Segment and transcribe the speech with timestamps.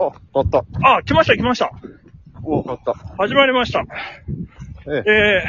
[0.00, 0.64] あ、買った。
[0.82, 1.70] あ、来ました来ました。
[2.42, 2.94] お買った。
[3.18, 3.84] 始まりました。
[4.88, 5.44] えええ。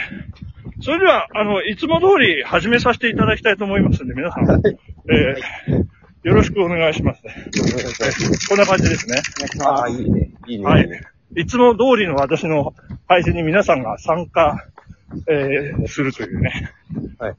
[0.78, 4.62] ー、それでは、あの、いつも通り始めさせていただきたいと思いますんで、皆さん、はい。
[4.68, 7.22] えー、よろしくお願いします。
[8.50, 9.22] こんな感じですね。
[9.64, 10.32] ああ、いいね。
[10.48, 10.66] いいね。
[10.66, 10.90] はい。
[11.38, 12.74] いつも通りの私の
[13.08, 14.68] 配信に皆さんが参加、
[15.30, 16.74] えー、するというね。
[17.20, 17.36] はい。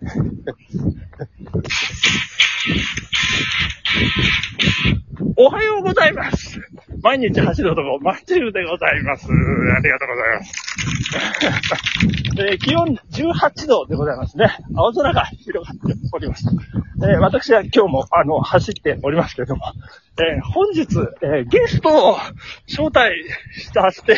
[5.37, 6.61] おはようございます。
[7.03, 9.27] 毎日走る男、マッチューでございます。
[9.27, 10.53] ありがとうございます。
[12.51, 14.57] えー気温18度でございますね。
[14.75, 16.47] 青空が広がっております。
[17.03, 19.65] えー私は今日も、あの、走っておりますけれども、
[20.19, 20.83] えー本日、
[21.23, 22.17] えーゲストを
[22.69, 23.13] 招待
[23.75, 24.13] させて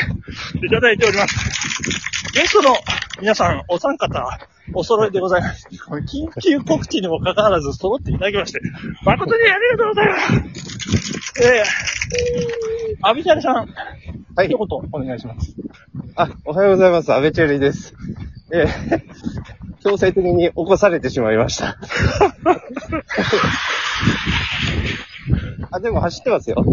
[0.64, 2.32] いただいております。
[2.32, 2.76] ゲストの
[3.20, 4.38] 皆さん、お三方、
[4.72, 5.68] お揃いでございます。
[6.08, 8.60] 緊急告知にもかかわらず揃っていただきまして、
[9.04, 10.32] 誠にありがとうございます。
[11.42, 11.64] えー、
[13.02, 15.54] アビチャリさん、はい一言お願いします。
[16.16, 17.12] あ、おはようございます。
[17.12, 17.94] 安倍チェリーです。
[18.52, 19.04] ええ
[19.82, 21.76] 強制的に起こされてしまいました。
[25.70, 26.64] あ、でも走ってますよ。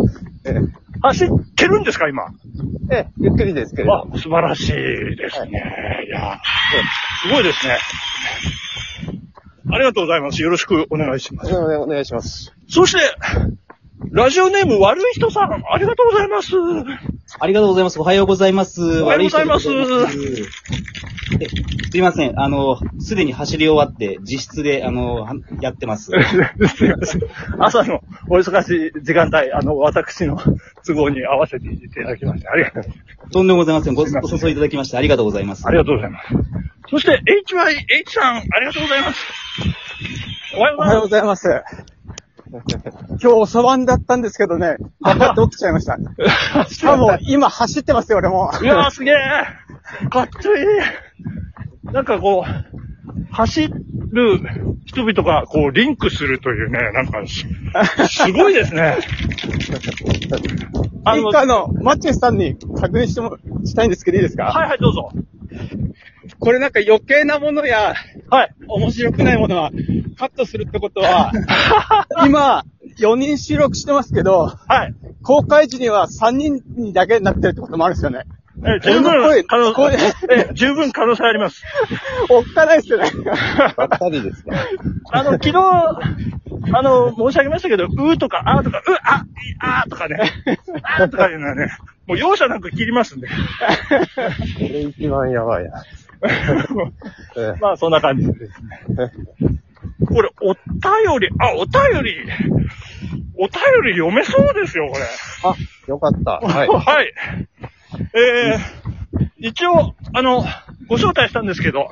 [0.45, 0.55] え
[1.01, 2.27] 走ってるんですか、今？
[2.91, 6.05] えええゆっくりですけれあど。、素晴らしいですね。
[6.07, 6.39] いや、
[7.23, 7.77] すごいですね。
[9.71, 10.41] ありがとうございます。
[10.41, 11.55] よろしくお願いします。
[11.55, 12.53] お願いお願いします。
[12.67, 12.99] そして、
[14.11, 16.51] ラジオネーム悪い人さん、ありがとうございます。
[17.39, 17.99] ありがとうございます。
[17.99, 18.81] おはようございます。
[19.01, 19.69] おはようございます
[21.91, 22.39] すいません。
[22.39, 26.11] あの、すでに走り終わって、自室で、あの、はやってます。
[26.75, 27.21] すいません。
[27.59, 30.37] 朝のお忙しい時間帯、あの、私の
[30.85, 33.31] 都合に合わせていただきまして、ありがとうございます。
[33.31, 33.93] とんでもございません。
[33.93, 35.67] ご、ご誘いいただきまして、ありがとうございます。
[35.67, 36.27] ありがとうございます。
[36.89, 39.25] そして、HYH さん、ありがとうございます。
[40.57, 41.63] おはようおはようございございます。
[42.51, 45.97] 今日遅番だったんですけどね、頑張って起きちゃいました。
[45.97, 46.73] ます。
[46.75, 48.51] しかも、今走ってますよ、俺も。
[48.61, 49.15] いやーすげえ
[50.09, 50.65] かっちょいい
[51.93, 53.73] なんかこう、走る
[54.85, 57.45] 人々がこうリンクするというね、なんかす、
[58.25, 58.97] すごいですね。
[61.03, 64.45] あの、あの、マッチェスさんに確認しても、したいんですけどいいですか？
[64.45, 65.09] はいはい、どうぞ。
[66.39, 67.93] これなんか余計なものや、
[68.29, 68.53] はい。
[68.67, 69.71] 面白くないものは、
[70.17, 71.31] カットするってことは、
[72.25, 72.63] 今、
[72.99, 74.93] 4人収録してますけど、はい。
[75.23, 78.23] 公開時には3人にだけになってるってこともあるんですよね。
[78.63, 79.93] え十分声可能声
[80.29, 81.63] え十分可能性あります。
[82.29, 83.11] おっかないですよね。
[83.75, 84.55] ばったりですね。
[85.11, 85.57] あの、昨日、
[86.73, 90.19] あの、申し上げましたけど、うーとか、あーとか、う、あ、いあーとかね、
[90.83, 91.67] あーとかいうのはね、
[92.07, 93.27] もう容赦なく切りますんで。
[93.27, 93.33] こ
[94.59, 95.83] れ一番やばいな。
[97.37, 99.11] えまあ、そんな感じですね。
[100.07, 102.15] これ、お便り、あ、お便り、
[103.37, 103.51] お便
[103.85, 105.03] り読めそうですよ、これ。
[105.43, 105.55] あ、
[105.87, 106.39] よかった。
[106.39, 106.67] はい。
[106.67, 107.13] はい。
[108.13, 110.43] えー、一応、あの、
[110.87, 111.89] ご招待したんですけど、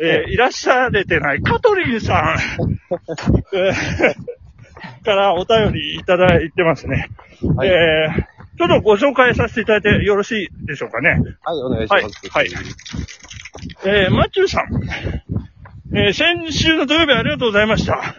[0.00, 2.38] えー、いらっしゃれてないカトリンさん、
[3.56, 7.10] えー、からお便りいただいてますね。
[7.56, 11.10] はいえー、ちょっとご紹介させていただいてよろしいでしょうかね。
[11.42, 12.28] はい、お願いしはいます。。
[12.30, 12.48] はい。
[13.84, 14.64] えー、マッチューさん。
[15.96, 18.16] えー、先週の土曜日ありがとうございました。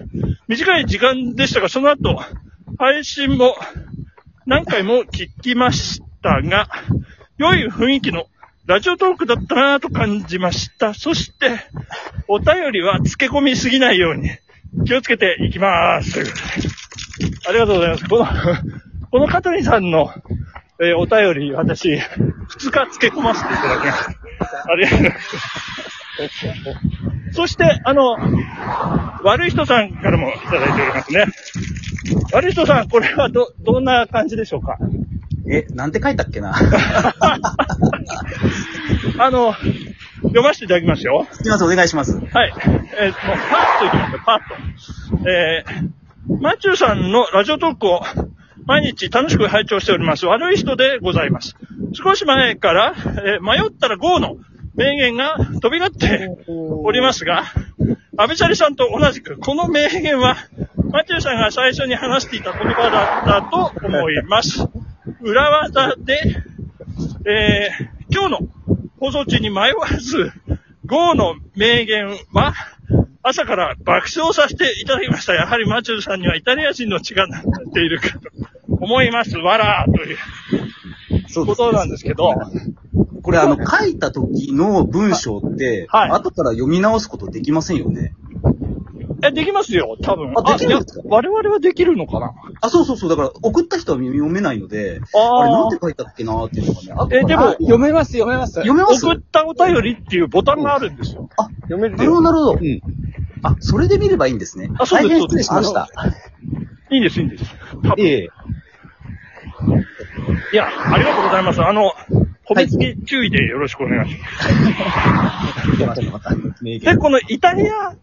[0.47, 2.21] 短い時間でしたが、その後、
[2.77, 3.57] 配信も
[4.45, 6.69] 何回も聞きましたが、
[7.37, 8.25] 良い雰囲気の
[8.65, 10.93] ラジオトークだったなぁと感じました。
[10.93, 11.59] そして、
[12.27, 14.29] お便りは漬け込みすぎないように
[14.85, 16.19] 気をつけていきます。
[17.47, 18.05] ありがとうございます。
[18.07, 18.25] この、
[19.11, 20.11] このカトリンさんの、
[20.81, 21.99] えーお便り、私、2
[22.49, 24.09] 日漬け込ませていただきます。
[24.67, 27.35] ありがとうございます。
[27.35, 28.17] そして、あの、
[29.23, 31.25] 悪い人さんからもいただいておりますね。
[32.33, 34.77] 悪い人さん、これはど、どんな感じでしょうか？
[35.49, 36.53] え、なんて書いたっけな？
[39.19, 39.53] あの、
[40.23, 41.27] 読ませていただきますよ。
[41.31, 42.17] すいません、お願いします。
[42.17, 42.53] はい。
[42.97, 44.39] えーもうパッといきますよ、パッ
[45.23, 45.29] と。
[45.29, 48.01] えー、マチューさんのラジオトークを
[48.65, 50.25] 毎日楽しく拝聴しております。
[50.25, 51.55] 悪い人でございます。
[51.93, 54.37] 少し前から、えー迷ったら GO の
[54.75, 57.43] 名言が飛び交っておりますが、
[58.17, 60.35] 安倍チャリさんと同じく、この名言は、
[60.91, 64.67] マチューさんが最初に話していた言葉だったと思います。
[65.25, 66.19] 裏技で、
[67.25, 68.47] えー今日の
[68.99, 70.31] 放送中に迷わず、
[70.85, 72.53] GO の名言は、
[73.23, 75.33] 朝から爆笑させていただきました。
[75.33, 77.31] やはりマチューさんにはイタリア人の血が流
[77.65, 78.29] れているかと
[78.69, 79.35] 思います。
[79.37, 80.17] わらーという
[81.27, 82.31] そことなんですけど、
[83.23, 88.13] これ、あの、書いた時の文章って、はい後から読み直すことできませんよね。
[89.23, 90.31] え、できますよ、多分。
[90.37, 91.01] あできるんですか？
[91.05, 92.33] 我々はできるのかな？
[92.61, 93.09] あ、そうそうそう。
[93.09, 96.93] だから、送った人は読めないので、あれなんて書いたっけなーっていうのがね。
[96.97, 98.53] あえでもあ読めます、読めます。
[98.55, 99.05] 読めます？
[99.05, 101.29] 送ったお便りっていうボタンがあるんですよ。
[101.63, 102.51] 読めるなるほど、なるほど。
[102.53, 102.81] うん。
[103.43, 104.69] あ、それで見ればいいんですね。
[104.79, 105.89] あそうです大変失礼しました。
[106.91, 107.45] いいんです、いいんです。
[107.83, 108.29] 多分ええ。
[110.53, 111.61] いや、ありがとうございます。
[111.63, 111.93] あの、
[112.47, 115.77] 褒めつき注意でよろしくお願いします。
[115.77, 116.35] 出ました、 また。
[116.61, 116.97] 名で、言。
[116.97, 117.93] このイタリア、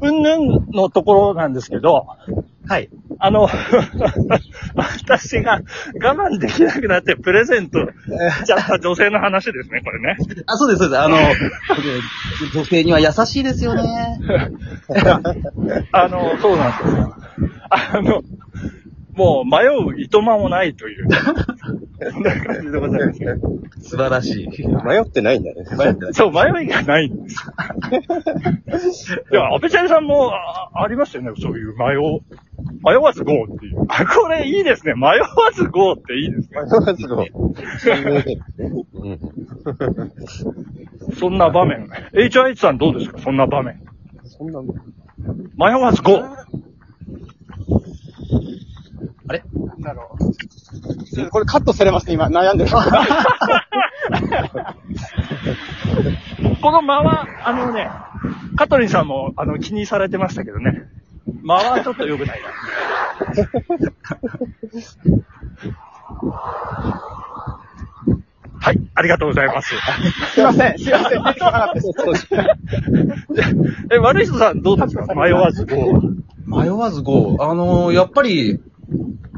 [0.00, 2.06] うんぬんのところなんですけど、
[2.66, 2.90] はい。
[3.18, 3.48] あの、
[4.74, 5.60] 私が
[6.02, 10.16] 我慢できなくなってプレゼントしちゃった女性の話ですね、これね。
[10.46, 11.00] あ、そうです、そうです。
[11.00, 11.16] あの、
[12.54, 14.18] 女性には優しいですよね。
[15.92, 17.16] あの、そうなんですよ。
[17.70, 18.22] あの、
[19.16, 21.08] もう迷ういとまもないという、
[22.12, 23.20] そんな感じでございます。
[23.80, 24.48] 素晴らしい。
[24.84, 25.64] 迷ってないんだね。
[25.78, 29.14] 迷ってないそう、迷いがないんです。
[29.32, 32.20] いや、安倍ちゃんさんもあありますよね、そういう迷う、
[32.84, 33.84] 迷わず GO っていう。
[33.88, 34.94] あ、これいいですね。
[34.94, 36.60] 迷わず GO っていいですね。
[36.62, 37.22] 迷わずご。
[39.02, 39.18] うん。
[41.18, 41.88] そんな場面。
[42.12, 43.18] HIH さんどうですか？
[43.20, 43.80] そんな場面。
[44.24, 44.60] そんな、
[45.56, 46.16] 迷わず GO!
[49.28, 49.42] あれ？
[49.78, 50.26] なるほど。
[51.30, 52.26] これカットされますね、今。
[52.26, 52.70] 悩んでる。
[56.62, 57.90] この間は、あのね、
[58.56, 60.84] カトリンさんも、あの、気にされてましたけどね。
[61.46, 62.48] 間はちょっと良くないな。
[68.58, 69.74] はい、ありがとうございます。
[70.34, 71.22] すいません、すいません。
[71.22, 71.80] 出てこなかったで
[72.16, 72.28] す。
[73.92, 75.14] え、悪い人さんどうですか？
[75.14, 76.02] 迷わず GO。
[76.46, 77.36] 迷わず GO。
[77.40, 78.60] あのー、やっぱり、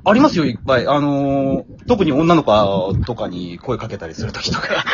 [0.04, 0.86] ありますよ、いっぱい。
[0.86, 4.84] あのー、特に女の子とかに声かけたりするときとか。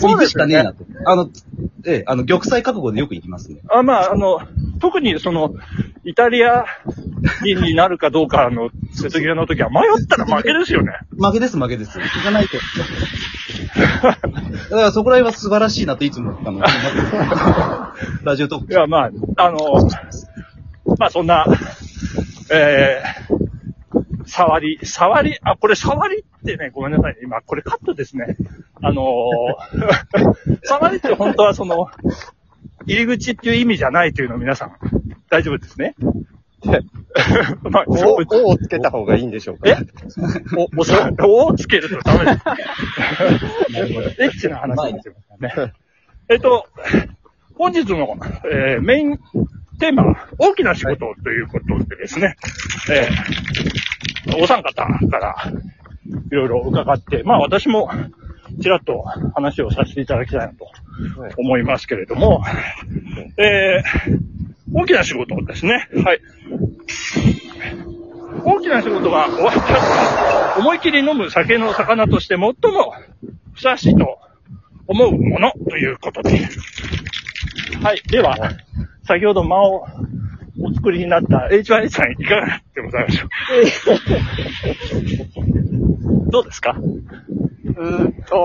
[0.00, 0.84] 行くしかねえなと。
[1.06, 1.30] あの、
[1.86, 3.60] ええ、あの、玉砕覚悟でよく行きますね。
[3.68, 4.40] あ、まあ、あの、
[4.80, 5.54] 特にその、
[6.04, 6.64] イタリア
[7.42, 10.92] 人になるかどうかの瀬戸際の時は迷ったら負けですよね。
[11.16, 11.98] 負けです、負けです。
[11.98, 12.58] 行かないと。
[14.70, 16.62] だからそこら辺は素晴らしいなといつも、あの、
[18.24, 19.58] ラジオトークいや、まあ、あの、
[20.98, 21.46] まあそんな、
[22.50, 27.20] えー、触り、触り、あ、これ触りってね、ごめんなさいね。
[27.22, 28.36] 今、これカットですね。
[28.82, 31.86] あのー触りって本当はその、
[32.86, 34.72] 入り口っていう意味じゃないというのを皆さん、
[35.30, 35.94] 大丈夫ですね？
[37.62, 39.68] まあ、お、おをつけた方がいいんでしょうか？
[39.68, 39.76] え？
[40.56, 42.32] お、おさ、おをつけるとダメで
[44.16, 44.22] す。
[44.22, 45.72] エッチな話になってますからね。
[46.28, 46.66] えっと、
[47.54, 48.16] 本日の、
[48.52, 49.18] えーメイン
[49.78, 52.36] テーマは大きな仕事ということでですね、
[52.90, 55.36] えーお三方から
[56.30, 57.90] いろいろ伺って、まあ私も
[58.62, 59.02] ちらっと
[59.34, 60.64] 話をさせていただきたいなと
[61.20, 62.42] はい思いますけれども、
[63.36, 64.38] えー
[64.72, 65.88] 大きな仕事ですね。
[66.04, 66.20] はい。
[68.44, 72.54] 大きな仕事が終わった後、思い切り飲む酒の魚として最も
[73.54, 74.18] ふさわしいと
[74.86, 76.48] 思うものということで。
[77.82, 78.02] はい。
[78.08, 78.36] では、
[79.04, 79.86] 先ほど間を
[80.60, 83.26] お作りになった HY さんいかがでございましょ
[86.26, 86.30] う？
[86.30, 86.76] どうですか？
[86.78, 88.36] うーんと、